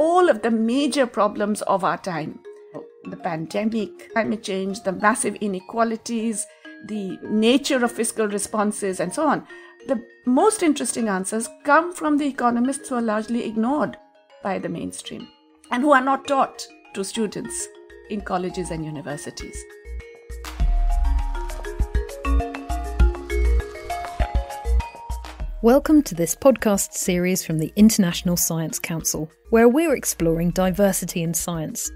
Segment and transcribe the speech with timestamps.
[0.00, 2.40] all of the major problems of our time
[3.04, 6.46] the pandemic, climate change, the massive inequalities,
[6.86, 9.46] the nature of fiscal responses, and so on.
[9.88, 13.96] The most interesting answers come from the economists who are largely ignored
[14.42, 15.26] by the mainstream
[15.70, 17.68] and who are not taught to students
[18.10, 19.64] in colleges and universities.
[25.62, 31.34] Welcome to this podcast series from the International Science Council, where we're exploring diversity in
[31.34, 31.90] science.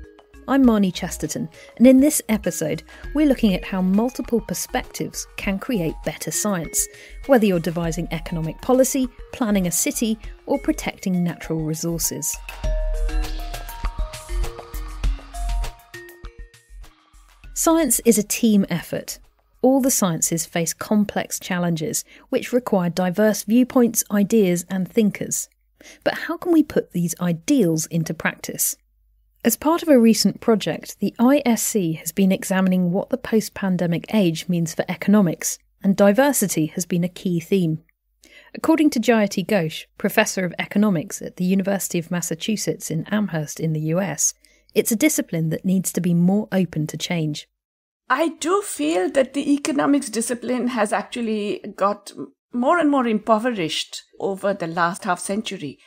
[0.47, 2.83] I'm Marnie Chesterton, and in this episode,
[3.15, 6.87] we're looking at how multiple perspectives can create better science,
[7.25, 12.37] whether you're devising economic policy, planning a city, or protecting natural resources.
[17.55, 19.19] Science is a team effort,
[19.65, 25.49] all the sciences face complex challenges which require diverse viewpoints, ideas, and thinkers.
[26.05, 28.77] But how can we put these ideals into practice?
[29.43, 34.05] As part of a recent project, the ISC has been examining what the post pandemic
[34.15, 37.83] age means for economics, and diversity has been a key theme.
[38.55, 43.73] According to Jayati Ghosh, Professor of Economics at the University of Massachusetts in Amherst in
[43.73, 44.35] the US,
[44.75, 47.49] it's a discipline that needs to be more open to change.
[48.09, 52.13] I do feel that the economics discipline has actually got
[52.53, 55.79] more and more impoverished over the last half century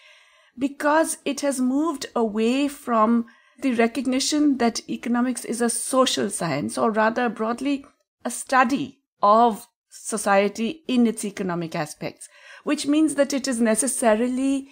[0.57, 3.25] because it has moved away from
[3.59, 7.85] the recognition that economics is a social science, or rather broadly,
[8.23, 12.29] a study of society in its economic aspects,
[12.63, 14.69] which means that it is necessarily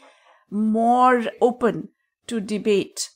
[0.50, 1.90] more open
[2.28, 3.10] to debate,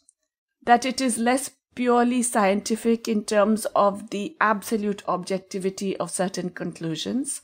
[0.63, 7.41] that it is less purely scientific in terms of the absolute objectivity of certain conclusions,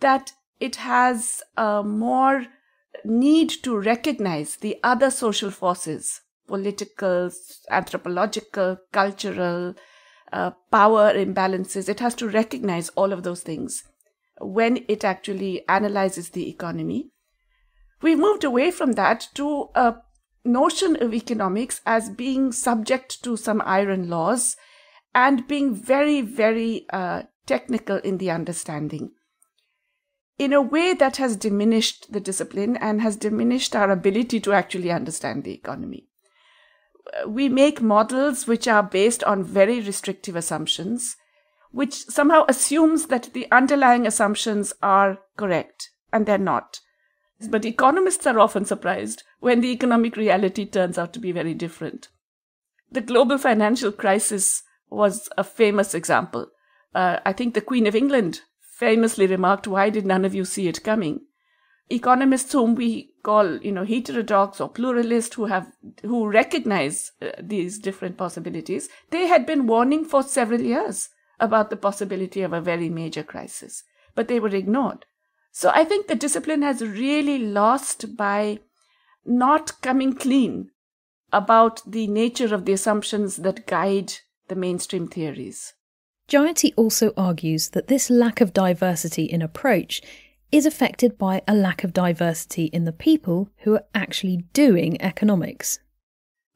[0.00, 2.46] that it has a more
[3.04, 7.30] need to recognize the other social forces, political,
[7.70, 9.74] anthropological, cultural,
[10.32, 11.88] uh, power imbalances.
[11.88, 13.84] It has to recognize all of those things
[14.40, 17.10] when it actually analyzes the economy.
[18.02, 19.96] We've moved away from that to a
[20.46, 24.56] notion of economics as being subject to some iron laws
[25.14, 29.12] and being very, very uh, technical in the understanding.
[30.38, 34.90] In a way that has diminished the discipline and has diminished our ability to actually
[34.90, 36.08] understand the economy.
[37.26, 41.16] We make models which are based on very restrictive assumptions,
[41.70, 46.80] which somehow assumes that the underlying assumptions are correct, and they're not.
[47.48, 52.08] But economists are often surprised when the economic reality turns out to be very different.
[52.90, 56.48] The global financial crisis was a famous example.
[56.94, 60.68] Uh, I think the Queen of England famously remarked, Why did none of you see
[60.68, 61.20] it coming?
[61.88, 65.70] Economists whom we call, you know, heterodox or pluralist who have,
[66.02, 71.76] who recognize uh, these different possibilities, they had been warning for several years about the
[71.76, 75.06] possibility of a very major crisis, but they were ignored.
[75.52, 78.60] So I think the discipline has really lost by
[79.26, 80.70] not coming clean
[81.32, 84.12] about the nature of the assumptions that guide
[84.48, 85.74] the mainstream theories.
[86.28, 90.02] Jayati also argues that this lack of diversity in approach
[90.50, 95.78] is affected by a lack of diversity in the people who are actually doing economics.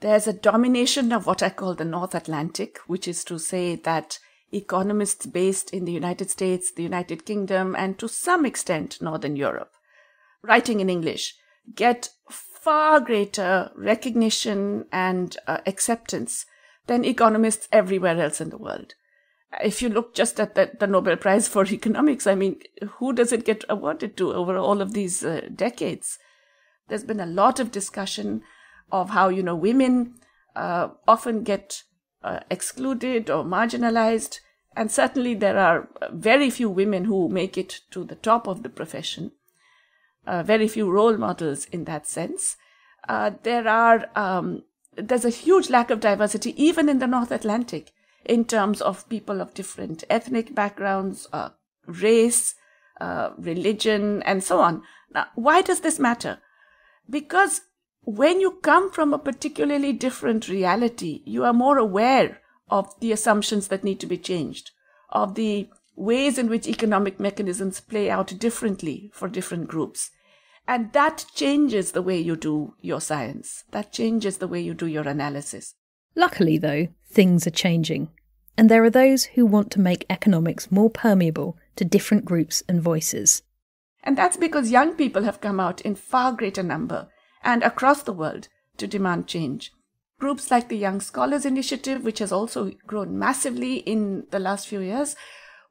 [0.00, 4.18] There's a domination of what I call the North Atlantic, which is to say that
[4.52, 9.72] economists based in the United States, the United Kingdom, and to some extent Northern Europe,
[10.42, 11.34] writing in English,
[11.74, 12.10] get
[12.62, 16.46] far greater recognition and uh, acceptance
[16.86, 18.94] than economists everywhere else in the world.
[19.62, 22.60] If you look just at the, the, Nobel Prize for Economics, I mean,
[22.98, 26.18] who does it get awarded to over all of these uh, decades?
[26.88, 28.42] There's been a lot of discussion
[28.92, 30.14] of how, you know, women
[30.54, 31.82] uh, often get
[32.22, 34.40] uh, excluded or marginalized.
[34.76, 38.68] And certainly there are very few women who make it to the top of the
[38.68, 39.32] profession.
[40.26, 42.56] Uh, very few role models in that sense.
[43.08, 44.62] Uh, there are um,
[44.96, 47.92] there's a huge lack of diversity even in the North Atlantic
[48.24, 51.48] in terms of people of different ethnic backgrounds, uh,
[51.86, 52.54] race,
[53.00, 54.82] uh, religion, and so on.
[55.14, 56.38] Now, why does this matter?
[57.08, 57.62] Because
[58.02, 63.68] when you come from a particularly different reality, you are more aware of the assumptions
[63.68, 64.70] that need to be changed,
[65.08, 65.68] of the
[66.00, 70.10] ways in which economic mechanisms play out differently for different groups.
[70.66, 73.64] And that changes the way you do your science.
[73.70, 75.74] That changes the way you do your analysis.
[76.14, 78.10] Luckily, though, things are changing.
[78.56, 82.80] And there are those who want to make economics more permeable to different groups and
[82.80, 83.42] voices.
[84.02, 87.08] And that's because young people have come out in far greater number
[87.42, 88.48] and across the world
[88.78, 89.72] to demand change.
[90.18, 94.80] Groups like the Young Scholars Initiative, which has also grown massively in the last few
[94.80, 95.16] years,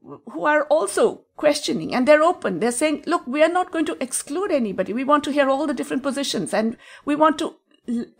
[0.01, 2.59] who are also questioning and they're open.
[2.59, 4.93] They're saying, look, we are not going to exclude anybody.
[4.93, 7.55] We want to hear all the different positions and we want to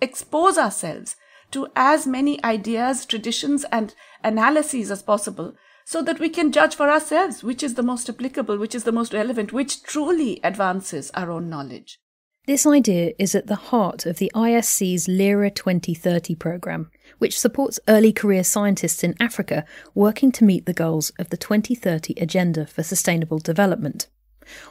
[0.02, 1.16] expose ourselves
[1.52, 5.56] to as many ideas, traditions, and analyses as possible
[5.86, 8.92] so that we can judge for ourselves which is the most applicable, which is the
[8.92, 12.00] most relevant, which truly advances our own knowledge.
[12.46, 18.12] This idea is at the heart of the ISC's LIRA 2030 programme, which supports early
[18.12, 19.64] career scientists in Africa
[19.94, 24.08] working to meet the goals of the 2030 Agenda for Sustainable Development.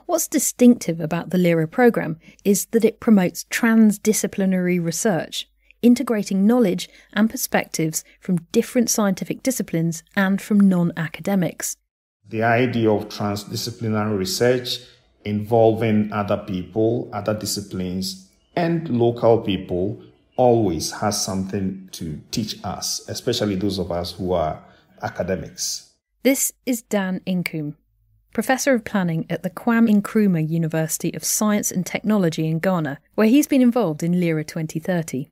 [0.07, 5.49] What's distinctive about the LIRA programme is that it promotes transdisciplinary research,
[5.83, 11.77] integrating knowledge and perspectives from different scientific disciplines and from non academics.
[12.29, 14.81] The idea of transdisciplinary research
[15.25, 20.03] involving other people, other disciplines, and local people
[20.39, 24.65] always has something to teach us, especially those of us who are
[25.03, 25.93] academics.
[26.23, 27.75] This is Dan Inkoom,
[28.33, 33.27] Professor of Planning at the Kwame Nkrumah University of Science and Technology in Ghana, where
[33.27, 35.29] he's been involved in LIRA 2030.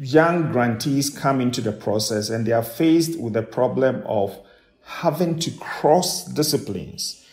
[0.00, 4.36] Young grantees come into the process and they are faced with the problem of
[4.82, 7.24] having to cross disciplines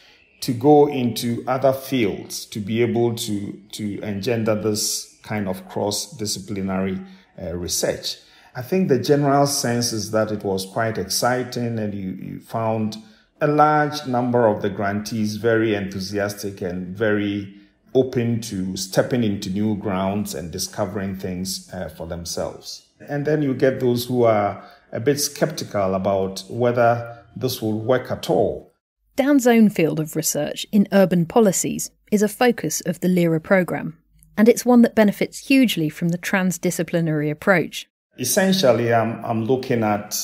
[0.42, 6.16] to go into other fields to be able to, to engender this kind of cross
[6.18, 7.02] disciplinary
[7.42, 8.18] uh, research.
[8.56, 12.96] I think the general sense is that it was quite exciting and you, you found
[13.42, 17.54] a large number of the grantees very enthusiastic and very
[17.94, 22.88] open to stepping into new grounds and discovering things uh, for themselves.
[23.10, 28.10] And then you get those who are a bit skeptical about whether this will work
[28.10, 28.74] at all.
[29.18, 33.98] Dan's own field of research in urban policies is a focus of the LIRA programme,
[34.38, 37.88] and it's one that benefits hugely from the transdisciplinary approach.
[38.20, 40.16] Essentially, I'm, I'm looking at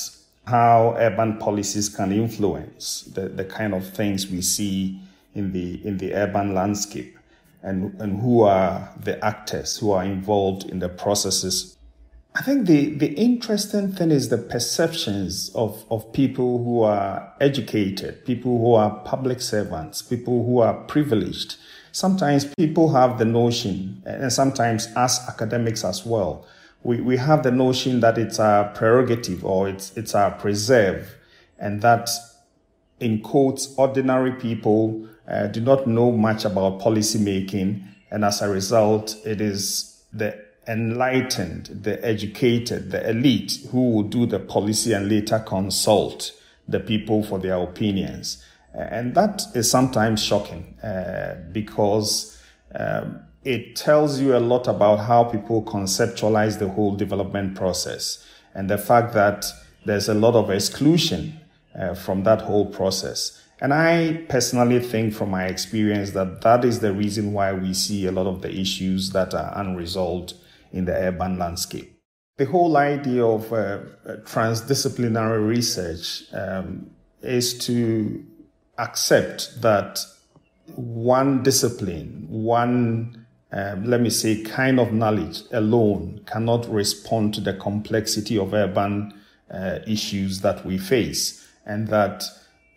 [0.46, 4.98] how urban policies can influence the, the kind of things we see
[5.34, 7.16] in the, in the urban landscape
[7.62, 11.76] and, and who are the actors who are involved in the processes.
[12.34, 18.24] I think the, the interesting thing is the perceptions of, of people who are educated,
[18.24, 21.56] people who are public servants, people who are privileged.
[21.92, 26.46] Sometimes people have the notion, and sometimes us academics as well,
[26.82, 31.14] we, we have the notion that it's our prerogative or it's, it's our preserve,
[31.58, 32.08] and that
[32.98, 38.48] in quotes, ordinary people uh, do not know much about policy making, and as a
[38.48, 45.08] result, it is the enlightened, the educated, the elite who will do the policy and
[45.08, 46.32] later consult
[46.68, 48.44] the people for their opinions.
[48.74, 52.38] And that is sometimes shocking uh, because
[52.74, 58.70] um, it tells you a lot about how people conceptualize the whole development process and
[58.70, 59.46] the fact that
[59.84, 61.40] there's a lot of exclusion
[61.78, 63.42] uh, from that whole process.
[63.60, 68.06] And I personally think from my experience that that is the reason why we see
[68.06, 70.34] a lot of the issues that are unresolved
[70.72, 71.96] in the urban landscape.
[72.38, 73.80] The whole idea of uh,
[74.24, 76.90] transdisciplinary research um,
[77.22, 78.24] is to
[78.78, 80.00] accept that
[80.76, 83.22] one discipline, one
[83.52, 89.12] um, let me say, kind of knowledge alone cannot respond to the complexity of urban
[89.50, 92.24] uh, issues that we face, and that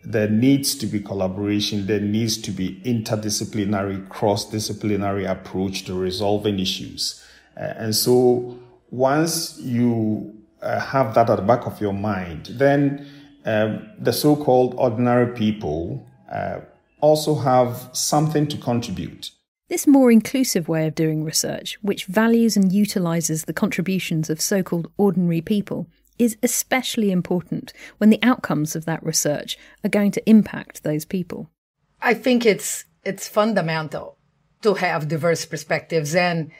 [0.04, 6.58] there needs to be collaboration, there needs to be interdisciplinary, cross disciplinary approach to resolving
[6.58, 7.24] issues.
[7.56, 8.58] Uh, and so
[8.90, 13.06] once you uh, have that at the back of your mind, then
[13.46, 16.60] um, the so called ordinary people uh,
[17.00, 19.30] also have something to contribute.
[19.68, 24.62] This more inclusive way of doing research, which values and utilises the contributions of so
[24.62, 25.88] called ordinary people,
[26.18, 31.50] is especially important when the outcomes of that research are going to impact those people.
[32.00, 34.16] I think it's it's fundamental
[34.62, 36.50] to have diverse perspectives and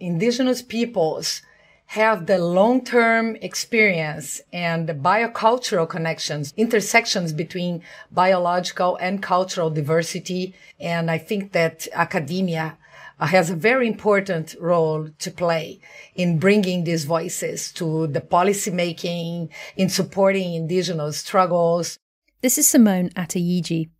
[0.00, 1.42] indigenous peoples
[1.86, 10.54] have the long-term experience and the biocultural connections, intersections between biological and cultural diversity.
[10.80, 12.78] And I think that academia
[13.20, 15.80] uh, has a very important role to play
[16.14, 21.98] in bringing these voices to the policy making, in supporting indigenous struggles.
[22.40, 23.90] This is Simone Athayde,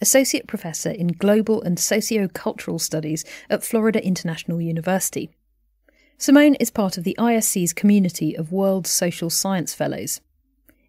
[0.00, 5.30] Associate Professor in Global and Sociocultural Studies at Florida International University.
[6.18, 10.22] Simone is part of the ISC's community of World Social Science Fellows.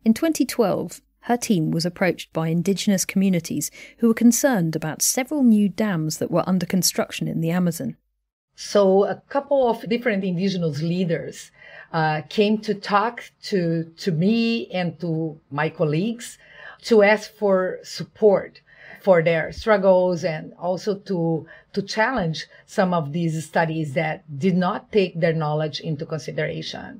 [0.05, 5.67] In 2012, her team was approached by indigenous communities who were concerned about several new
[5.67, 7.97] dams that were under construction in the Amazon.
[8.55, 11.51] So a couple of different indigenous leaders
[11.91, 16.37] uh, came to talk to, to me and to my colleagues
[16.83, 18.61] to ask for support
[19.07, 24.91] for their struggles and also to, to challenge some of these studies that did not
[24.91, 26.99] take their knowledge into consideration.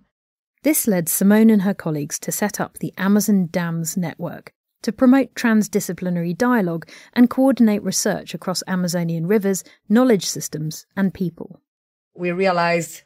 [0.64, 5.34] This led Simone and her colleagues to set up the Amazon Dams Network to promote
[5.34, 11.60] transdisciplinary dialogue and coordinate research across Amazonian rivers, knowledge systems, and people.
[12.16, 13.02] We realized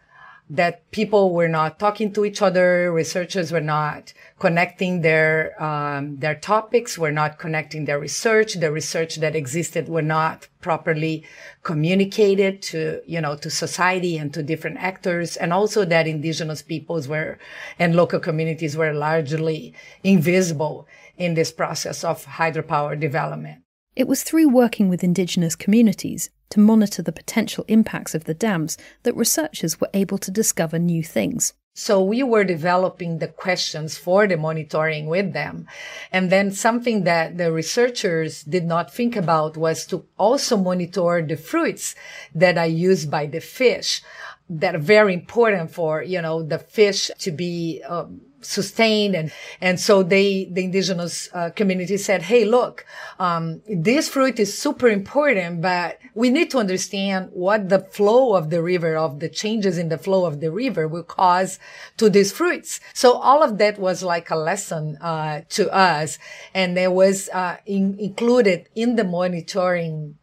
[0.51, 6.36] that people were not talking to each other, researchers were not connecting their um, their
[6.36, 11.24] topics, were not connecting their research, the research that existed were not properly
[11.63, 17.08] communicated to you know to society and to different actors, and also that indigenous peoples
[17.08, 17.39] were
[17.79, 20.86] and local communities were largely invisible
[21.17, 23.63] in this process of hydropower development.
[23.96, 28.77] It was through working with indigenous communities to monitor the potential impacts of the dams
[29.03, 31.53] that researchers were able to discover new things.
[31.74, 35.67] So we were developing the questions for the monitoring with them.
[36.12, 41.38] And then something that the researchers did not think about was to also monitor the
[41.38, 41.96] fruits
[42.36, 44.01] that are used by the fish
[44.50, 49.79] that are very important for, you know, the fish to be um, sustained and and
[49.79, 52.86] so they the indigenous uh, community said hey look
[53.19, 58.50] um, this fruit is super important but we need to understand what the flow of
[58.50, 61.60] the river of the changes in the flow of the river will cause
[61.98, 62.79] to these fruits.
[62.93, 66.17] So all of that was like a lesson uh, to us
[66.53, 70.15] and there was uh, in, included in the monitoring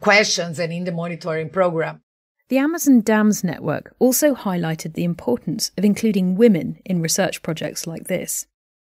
[0.00, 2.02] questions and in the monitoring program
[2.48, 8.04] the Amazon Dams Network also highlighted the importance of including women in research projects like
[8.04, 8.46] this.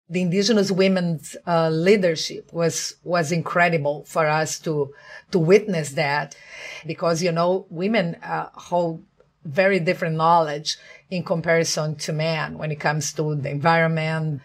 [0.08, 4.92] The indigenous women's uh, leadership was was incredible for us to
[5.30, 6.34] to witness that,
[6.84, 9.04] because you know women uh, hold
[9.44, 10.76] very different knowledge
[11.10, 14.40] in comparison to men when it comes to the environment.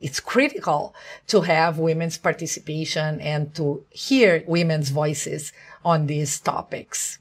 [0.00, 0.94] It's critical
[1.26, 5.52] to have women's participation and to hear women's voices
[5.84, 7.18] on these topics.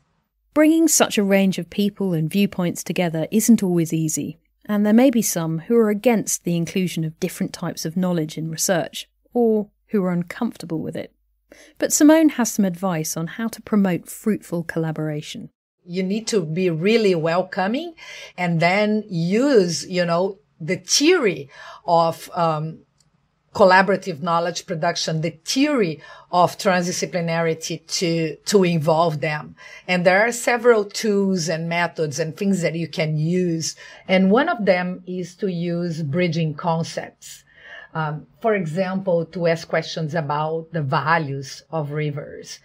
[0.57, 5.11] Bringing such a range of people and viewpoints together isn't always easy, and there may
[5.11, 9.69] be some who are against the inclusion of different types of knowledge in research, or
[9.89, 11.13] who are uncomfortable with it.
[11.77, 15.51] But Simone has some advice on how to promote fruitful collaboration.
[15.85, 17.93] You need to be really welcoming
[18.35, 21.51] and then use, you know, the theory
[21.85, 22.79] of um,
[23.57, 25.99] collaborative knowledge production, the theory
[26.31, 29.55] of transdisciplinarity to, to involve them.
[29.87, 33.75] And there are several tools and methods and things that you can use.
[34.07, 37.43] And one of them is to use bridging concepts.
[37.95, 42.59] Um, for example, to ask questions about the values of rivers.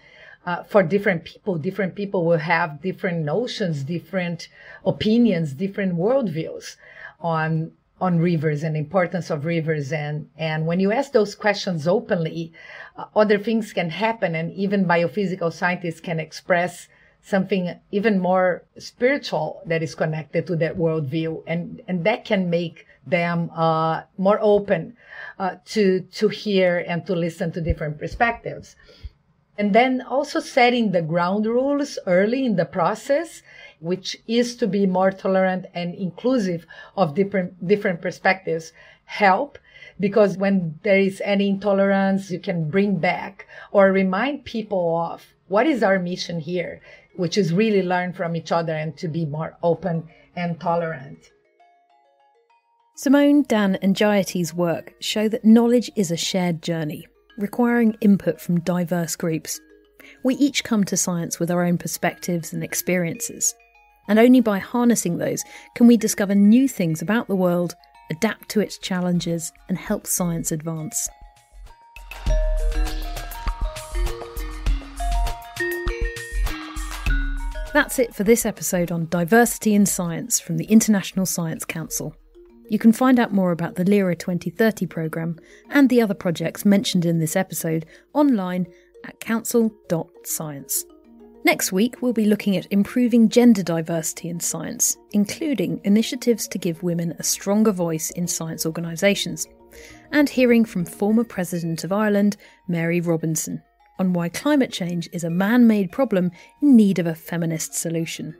[0.45, 4.49] Uh, for different people, different people will have different notions, different
[4.85, 6.77] opinions, different worldviews
[7.19, 9.93] on on rivers and importance of rivers.
[9.93, 12.53] And and when you ask those questions openly
[12.97, 16.89] uh, other things can happen and even biophysical scientists can express
[17.23, 21.45] something even more spiritual that is connected to that worldview.
[21.47, 24.97] And and that can make them uh, more open
[25.39, 28.75] uh, to to hear and to listen to different perspectives.
[29.57, 33.43] And then also setting the ground rules early in the process
[33.83, 38.73] which is to be more tolerant and inclusive of different, different perspectives,
[39.05, 39.59] help
[40.01, 45.67] because when there is any intolerance, you can bring back or remind people of what
[45.67, 46.81] is our mission here,
[47.15, 51.31] which is really learn from each other and to be more open and tolerant.
[52.97, 57.07] Simone, Dan, and Jayati's work show that knowledge is a shared journey,
[57.39, 59.61] requiring input from diverse groups.
[60.25, 63.55] We each come to science with our own perspectives and experiences,
[64.09, 65.43] and only by harnessing those
[65.75, 67.75] can we discover new things about the world,
[68.11, 71.09] adapt to its challenges, and help science advance.
[77.73, 82.15] That's it for this episode on diversity in science from the International Science Council.
[82.69, 85.39] You can find out more about the LIRA 2030 programme
[85.71, 88.67] and the other projects mentioned in this episode online
[89.05, 90.85] at council.science.
[91.45, 96.85] Next week, we'll be looking at improving gender diversity in science, including initiatives to give
[96.85, 99.49] women a stronger voice in science organisations,
[100.13, 102.37] and hearing from former President of Ireland,
[102.69, 103.61] Mary Robinson,
[103.99, 106.31] on why climate change is a man made problem
[106.61, 108.37] in need of a feminist solution.